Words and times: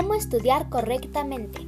¿Cómo 0.00 0.14
estudiar 0.14 0.68
correctamente? 0.68 1.66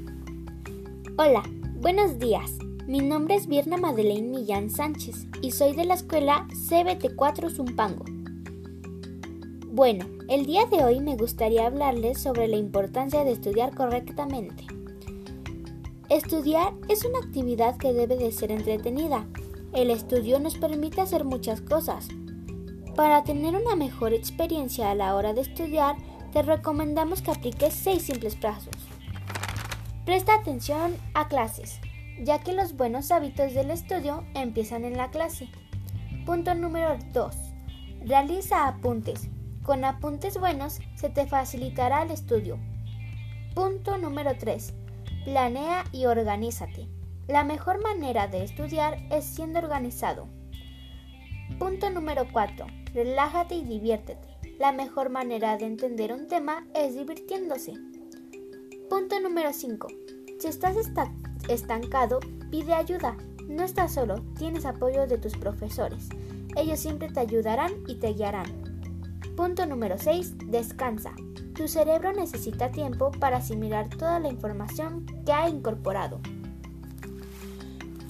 Hola, 1.18 1.42
buenos 1.80 2.20
días. 2.20 2.58
Mi 2.86 3.00
nombre 3.00 3.34
es 3.34 3.48
Virna 3.48 3.76
Madeleine 3.76 4.28
Millán 4.28 4.70
Sánchez 4.70 5.26
y 5.42 5.50
soy 5.50 5.74
de 5.74 5.84
la 5.84 5.94
escuela 5.94 6.46
CBT4 6.52 7.50
Zumpango. 7.50 8.04
Bueno, 9.66 10.06
el 10.28 10.46
día 10.46 10.64
de 10.66 10.84
hoy 10.84 11.00
me 11.00 11.16
gustaría 11.16 11.66
hablarles 11.66 12.20
sobre 12.20 12.46
la 12.46 12.56
importancia 12.56 13.24
de 13.24 13.32
estudiar 13.32 13.74
correctamente. 13.74 14.64
Estudiar 16.08 16.72
es 16.88 17.04
una 17.04 17.18
actividad 17.18 17.78
que 17.78 17.92
debe 17.92 18.16
de 18.16 18.30
ser 18.30 18.52
entretenida. 18.52 19.26
El 19.72 19.90
estudio 19.90 20.38
nos 20.38 20.56
permite 20.56 21.00
hacer 21.00 21.24
muchas 21.24 21.60
cosas. 21.62 22.06
Para 22.94 23.24
tener 23.24 23.56
una 23.56 23.74
mejor 23.74 24.12
experiencia 24.12 24.92
a 24.92 24.94
la 24.94 25.16
hora 25.16 25.34
de 25.34 25.40
estudiar, 25.40 25.96
te 26.32 26.42
recomendamos 26.42 27.22
que 27.22 27.30
apliques 27.30 27.74
seis 27.74 28.02
simples 28.02 28.36
pasos. 28.36 28.74
Presta 30.04 30.34
atención 30.34 30.96
a 31.14 31.28
clases, 31.28 31.80
ya 32.22 32.40
que 32.40 32.52
los 32.52 32.76
buenos 32.76 33.10
hábitos 33.10 33.54
del 33.54 33.70
estudio 33.70 34.24
empiezan 34.34 34.84
en 34.84 34.96
la 34.96 35.10
clase. 35.10 35.48
Punto 36.24 36.54
número 36.54 36.96
2. 37.12 37.36
Realiza 38.04 38.66
apuntes. 38.66 39.28
Con 39.62 39.84
apuntes 39.84 40.38
buenos 40.38 40.80
se 40.94 41.10
te 41.10 41.26
facilitará 41.26 42.02
el 42.02 42.10
estudio. 42.10 42.58
Punto 43.54 43.98
número 43.98 44.36
3. 44.38 44.72
Planea 45.24 45.84
y 45.92 46.06
organízate. 46.06 46.88
La 47.28 47.44
mejor 47.44 47.82
manera 47.82 48.26
de 48.26 48.42
estudiar 48.42 48.98
es 49.10 49.24
siendo 49.24 49.58
organizado. 49.58 50.28
Punto 51.58 51.90
número 51.90 52.26
4. 52.32 52.66
Relájate 52.94 53.56
y 53.56 53.64
diviértete. 53.64 54.29
La 54.60 54.72
mejor 54.72 55.08
manera 55.08 55.56
de 55.56 55.64
entender 55.64 56.12
un 56.12 56.28
tema 56.28 56.66
es 56.74 56.94
divirtiéndose. 56.94 57.72
Punto 58.90 59.18
número 59.18 59.54
5. 59.54 59.88
Si 60.38 60.48
estás 60.48 60.76
estancado, 61.48 62.20
pide 62.50 62.74
ayuda. 62.74 63.16
No 63.48 63.62
estás 63.62 63.94
solo, 63.94 64.16
tienes 64.36 64.66
apoyo 64.66 65.06
de 65.06 65.16
tus 65.16 65.34
profesores. 65.38 66.10
Ellos 66.56 66.78
siempre 66.78 67.08
te 67.08 67.20
ayudarán 67.20 67.72
y 67.88 67.94
te 67.94 68.12
guiarán. 68.12 68.52
Punto 69.34 69.64
número 69.64 69.96
6. 69.96 70.50
Descansa. 70.50 71.14
Tu 71.54 71.66
cerebro 71.66 72.12
necesita 72.12 72.70
tiempo 72.70 73.12
para 73.12 73.38
asimilar 73.38 73.88
toda 73.88 74.20
la 74.20 74.28
información 74.28 75.06
que 75.24 75.32
ha 75.32 75.48
incorporado. 75.48 76.20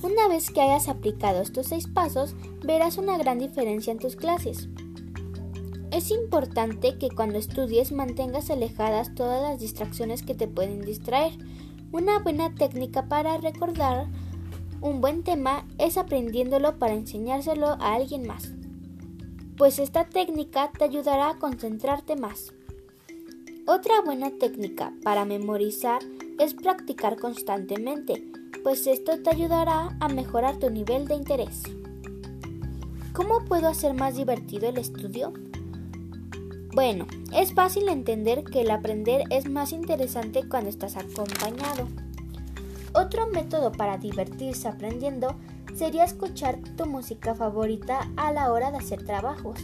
Una 0.03 0.27
vez 0.27 0.51
que 0.51 0.62
hayas 0.62 0.89
aplicado 0.89 1.43
estos 1.43 1.69
seis 1.69 1.87
pasos, 1.87 2.34
verás 2.65 2.98
una 2.98 3.17
gran 3.19 3.39
diferencia 3.39 3.93
en 3.93 4.01
tus 4.01 4.17
clases. 4.17 4.69
Es 6.01 6.11
importante 6.11 6.97
que 6.97 7.11
cuando 7.11 7.37
estudies 7.37 7.93
mantengas 7.93 8.48
alejadas 8.48 9.15
todas 9.15 9.43
las 9.43 9.61
distracciones 9.61 10.23
que 10.23 10.34
te 10.34 10.48
pueden 10.48 10.81
distraer. 10.81 11.33
Una 11.93 12.20
buena 12.20 12.55
técnica 12.55 13.06
para 13.06 13.37
recordar 13.37 14.06
un 14.81 15.03
buen 15.03 15.25
tema 15.25 15.67
es 15.77 15.98
aprendiéndolo 15.98 16.78
para 16.78 16.95
enseñárselo 16.95 17.67
a 17.67 17.97
alguien 17.97 18.27
más, 18.27 18.51
pues 19.59 19.78
esta 19.78 20.06
técnica 20.06 20.73
te 20.73 20.84
ayudará 20.84 21.28
a 21.28 21.39
concentrarte 21.39 22.17
más. 22.17 22.55
Otra 23.67 24.01
buena 24.01 24.31
técnica 24.31 24.95
para 25.03 25.27
memorizar 25.27 26.01
es 26.39 26.55
practicar 26.55 27.19
constantemente, 27.19 28.25
pues 28.65 28.87
esto 28.87 29.21
te 29.23 29.28
ayudará 29.28 29.95
a 30.01 30.09
mejorar 30.09 30.56
tu 30.56 30.71
nivel 30.71 31.06
de 31.06 31.17
interés. 31.17 31.62
¿Cómo 33.12 33.45
puedo 33.45 33.69
hacer 33.69 33.93
más 33.93 34.17
divertido 34.17 34.67
el 34.67 34.78
estudio? 34.78 35.34
Bueno, 36.73 37.09
es 37.35 37.53
fácil 37.53 37.89
entender 37.89 38.45
que 38.45 38.61
el 38.61 38.71
aprender 38.71 39.25
es 39.31 39.49
más 39.49 39.73
interesante 39.73 40.49
cuando 40.49 40.71
estás 40.71 40.97
acompañado. 40.97 41.89
Otro 42.93 43.27
método 43.27 43.72
para 43.72 43.99
divertirse 43.99 44.69
aprendiendo 44.69 45.34
sería 45.75 46.05
escuchar 46.05 46.59
tu 46.77 46.87
música 46.87 47.34
favorita 47.34 48.09
a 48.17 48.33
la 48.33 48.53
hora 48.53 48.71
de 48.71 48.78
hacer 48.78 49.05
trabajos, 49.05 49.59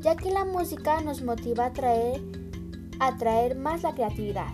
ya 0.00 0.14
que 0.14 0.30
la 0.30 0.44
música 0.44 1.00
nos 1.00 1.22
motiva 1.22 1.64
a 1.64 1.68
atraer, 1.68 2.22
a 3.00 3.54
más 3.56 3.82
la 3.82 3.94
creatividad. 3.94 4.52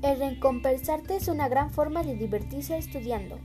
El 0.00 0.18
recompensarte 0.18 1.16
es 1.16 1.28
una 1.28 1.48
gran 1.48 1.70
forma 1.70 2.02
de 2.02 2.16
divertirse 2.16 2.78
estudiando. 2.78 3.38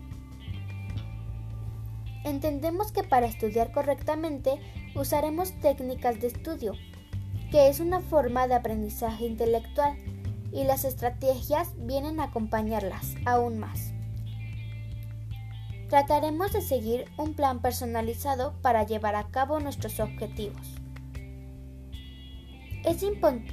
Entendemos 2.23 2.93
que 2.93 3.03
para 3.03 3.25
estudiar 3.25 3.73
correctamente 3.73 4.51
usaremos 4.95 5.51
técnicas 5.59 6.21
de 6.21 6.27
estudio, 6.27 6.73
que 7.51 7.67
es 7.67 7.81
una 7.81 7.99
forma 7.99 8.47
de 8.47 8.55
aprendizaje 8.55 9.25
intelectual 9.25 9.97
y 10.53 10.63
las 10.63 10.85
estrategias 10.85 11.73
vienen 11.77 12.19
a 12.19 12.25
acompañarlas 12.25 13.15
aún 13.25 13.59
más. 13.59 13.93
Trataremos 15.89 16.53
de 16.53 16.61
seguir 16.61 17.05
un 17.17 17.33
plan 17.33 17.61
personalizado 17.61 18.53
para 18.61 18.85
llevar 18.85 19.15
a 19.15 19.27
cabo 19.27 19.59
nuestros 19.59 19.99
objetivos. 19.99 20.77
Es, 22.85 23.03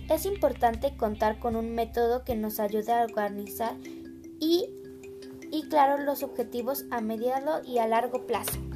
es, 0.09 0.27
importante 0.27 0.97
contar 0.97 1.39
con 1.41 1.57
un 1.57 1.75
método 1.75 2.25
que 2.25 2.37
nos 2.37 2.61
ayude 2.61 2.93
a 2.93 3.03
organizar 3.03 3.77
y, 4.41 4.71
y 5.51 5.69
claro 5.69 5.99
los 5.99 6.23
objetivos 6.23 6.85
a 6.91 7.01
mediano 7.01 7.63
y 7.65 7.79
a 7.79 7.89
largo 7.89 8.27
plazo. 8.27 8.68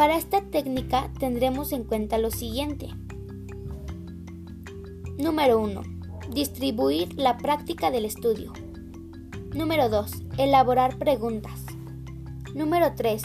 Para 0.00 0.16
esta 0.16 0.40
técnica 0.40 1.12
tendremos 1.18 1.72
en 1.72 1.84
cuenta 1.84 2.16
lo 2.16 2.30
siguiente. 2.30 2.88
Número 5.18 5.60
1. 5.60 5.82
Distribuir 6.32 7.12
la 7.18 7.36
práctica 7.36 7.90
del 7.90 8.06
estudio. 8.06 8.54
Número 9.54 9.90
2. 9.90 10.10
Elaborar 10.38 10.96
preguntas. 10.96 11.66
Número 12.54 12.94
3. 12.96 13.22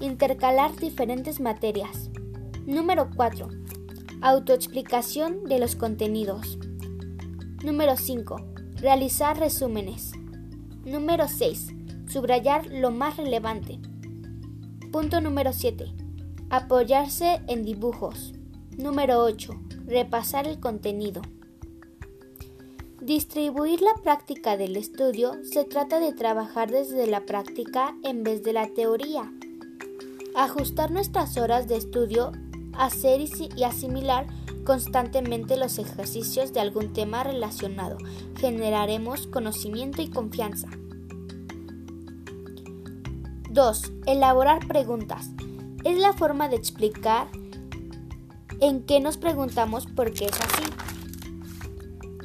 Intercalar 0.00 0.74
diferentes 0.74 1.38
materias. 1.38 2.10
Número 2.66 3.10
4. 3.14 3.48
Autoexplicación 4.20 5.44
de 5.44 5.60
los 5.60 5.76
contenidos. 5.76 6.58
Número 7.62 7.96
5. 7.96 8.40
Realizar 8.74 9.38
resúmenes. 9.38 10.14
Número 10.84 11.28
6. 11.28 11.68
Subrayar 12.08 12.66
lo 12.66 12.90
más 12.90 13.18
relevante. 13.18 13.78
Punto 14.90 15.20
número 15.20 15.52
7. 15.52 16.07
Apoyarse 16.50 17.42
en 17.46 17.62
dibujos. 17.62 18.32
Número 18.78 19.22
8. 19.22 19.52
Repasar 19.84 20.46
el 20.46 20.58
contenido. 20.58 21.20
Distribuir 23.02 23.82
la 23.82 23.92
práctica 24.02 24.56
del 24.56 24.76
estudio 24.76 25.44
se 25.44 25.64
trata 25.64 26.00
de 26.00 26.14
trabajar 26.14 26.70
desde 26.70 27.06
la 27.06 27.26
práctica 27.26 27.94
en 28.02 28.22
vez 28.22 28.42
de 28.44 28.54
la 28.54 28.66
teoría. 28.66 29.30
Ajustar 30.34 30.90
nuestras 30.90 31.36
horas 31.36 31.68
de 31.68 31.76
estudio, 31.76 32.32
hacer 32.72 33.20
y 33.20 33.64
asimilar 33.64 34.26
constantemente 34.64 35.58
los 35.58 35.78
ejercicios 35.78 36.54
de 36.54 36.60
algún 36.60 36.94
tema 36.94 37.24
relacionado. 37.24 37.98
Generaremos 38.38 39.26
conocimiento 39.26 40.00
y 40.00 40.08
confianza. 40.08 40.68
2. 43.50 43.92
Elaborar 44.06 44.66
preguntas 44.66 45.28
es 45.88 45.98
la 45.98 46.12
forma 46.12 46.48
de 46.48 46.56
explicar 46.56 47.28
en 48.60 48.84
qué 48.84 49.00
nos 49.00 49.16
preguntamos 49.16 49.86
por 49.86 50.12
qué 50.12 50.26
es 50.26 50.38
así. 50.38 50.64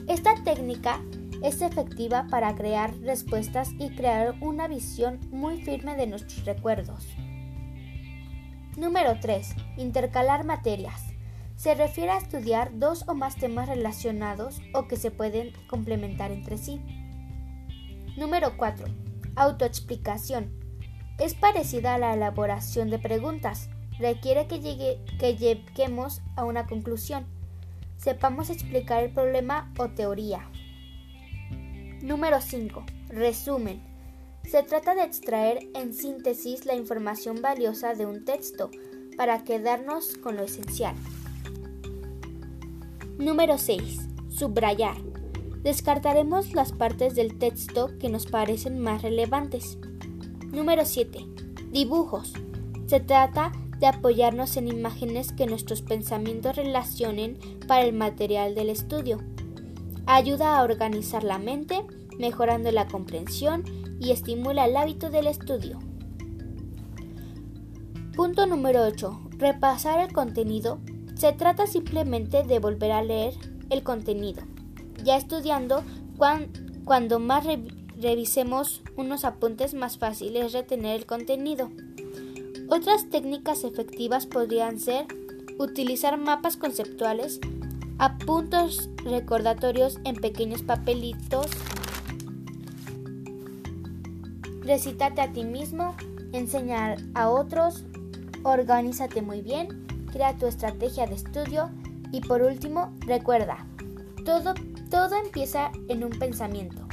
Esta 0.10 0.36
técnica 0.44 1.02
es 1.42 1.62
efectiva 1.62 2.28
para 2.30 2.56
crear 2.56 2.94
respuestas 3.00 3.70
y 3.80 3.90
crear 3.92 4.36
una 4.42 4.68
visión 4.68 5.22
muy 5.32 5.62
firme 5.62 5.96
de 5.96 6.08
nuestros 6.08 6.44
recuerdos. 6.44 7.08
Número 8.76 9.18
3. 9.22 9.56
Intercalar 9.78 10.44
materias. 10.44 11.02
Se 11.56 11.74
refiere 11.74 12.12
a 12.12 12.18
estudiar 12.18 12.78
dos 12.78 13.08
o 13.08 13.14
más 13.14 13.38
temas 13.38 13.70
relacionados 13.70 14.60
o 14.74 14.90
que 14.90 14.98
se 14.98 15.10
pueden 15.10 15.54
complementar 15.68 16.32
entre 16.32 16.58
sí. 16.58 16.82
Número 18.18 18.58
4. 18.58 18.88
Autoexplicación 19.38 20.63
es 21.20 21.34
parecida 21.36 21.94
a 21.94 21.98
la 21.98 22.14
elaboración 22.14 22.90
de 22.90 23.00
preguntas. 23.00 23.70
Requiere 24.00 24.48
que, 24.48 24.60
lleguemos 24.60 26.22
a 26.36 26.44
una 26.44 26.66
conclusión. 26.66 27.26
Sepamos 27.98 28.50
explicar 28.50 29.04
el 29.04 29.12
problema 29.12 29.72
o 29.78 29.90
teoría. 29.90 30.50
Número 32.02 32.42
5. 32.42 32.84
Resumen. 33.10 33.82
Se 34.44 34.64
trata 34.64 34.94
de 34.96 35.04
extraer 35.04 35.70
en 35.74 35.94
síntesis 35.94 36.66
la 36.66 36.76
información 36.76 37.42
valiosa 37.42 37.94
de 37.94 38.06
un 38.06 38.26
texto 38.26 38.72
para 39.16 39.44
quedarnos 39.44 40.18
con 40.18 40.36
lo 40.36 40.44
esencial. 40.44 40.96
Número 43.18 43.58
6. 43.58 44.00
Subrayar. 44.30 44.98
Descartaremos 45.62 46.54
las 46.54 46.74
partes 46.74 47.16
del 47.16 47.38
texto 47.38 47.92
que 48.00 48.10
nos 48.10 48.26
parecen 48.26 48.80
más 48.80 49.02
relevantes. 49.02 49.78
Número 50.54 50.86
7. 50.86 51.26
Dibujos. 51.72 52.32
Se 52.86 53.00
trata 53.00 53.52
de 53.80 53.88
apoyarnos 53.88 54.56
en 54.56 54.68
imágenes 54.68 55.34
que 55.34 55.48
nuestros 55.48 55.82
pensamientos 55.82 56.56
relacionen 56.56 57.40
para 57.68 57.86
el 57.86 57.94
material 57.94 58.54
del 58.54 58.70
estudio. 58.70 59.18
Ayuda 60.06 60.56
a 60.56 60.64
organizar 60.64 61.24
la 61.24 61.40
mente, 61.40 61.84
mejorando 62.20 62.72
la 62.72 62.88
comprensión 62.88 63.64
y 64.00 64.12
estimula 64.12 64.66
el 64.66 64.78
hábito 64.78 65.10
del 65.10 65.26
estudio. 65.26 65.80
Punto 68.16 68.46
número 68.46 68.84
8. 68.84 69.30
Repasar 69.40 70.02
el 70.02 70.14
contenido. 70.14 70.78
Se 71.16 71.34
trata 71.34 71.66
simplemente 71.66 72.44
de 72.44 72.60
volver 72.60 72.92
a 72.92 73.02
leer 73.02 73.34
el 73.72 73.82
contenido. 73.82 74.44
Ya 75.04 75.18
estudiando, 75.18 75.82
cuando 76.86 77.20
más 77.20 77.44
revisemos 78.04 78.84
unos 78.96 79.26
apuntes, 79.26 79.74
más 79.74 79.98
fácil 79.98 80.36
es 80.36 80.54
retener 80.54 80.98
el 80.98 81.06
contenido. 81.06 81.72
Otras 82.70 83.10
técnicas 83.10 83.64
efectivas 83.64 84.28
podrían 84.28 84.80
ser 84.80 85.08
utilizar 85.58 86.18
mapas 86.18 86.58
conceptuales, 86.58 87.40
apuntos 87.98 88.90
recordatorios 89.04 90.00
en 90.04 90.16
pequeños 90.16 90.62
papelitos, 90.64 91.48
recitarte 94.62 95.22
a 95.22 95.32
ti 95.32 95.44
mismo, 95.44 95.96
enseñar 96.34 96.98
a 97.14 97.30
otros, 97.30 97.86
organízate 98.44 99.22
muy 99.22 99.42
bien, 99.42 99.86
crea 100.12 100.38
tu 100.38 100.46
estrategia 100.46 101.08
de 101.08 101.16
estudio 101.16 101.70
y 102.12 102.22
por 102.22 102.42
último, 102.42 102.94
recuerda, 103.00 103.66
todo, 104.26 104.54
todo 104.90 105.16
empieza 105.16 105.72
en 105.88 106.04
un 106.04 106.12
pensamiento. 106.12 106.93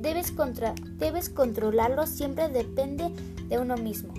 Debes, 0.00 0.30
contra, 0.32 0.74
debes 0.96 1.28
controlarlo, 1.28 2.06
siempre 2.06 2.48
depende 2.48 3.10
de 3.48 3.58
uno 3.58 3.76
mismo. 3.76 4.14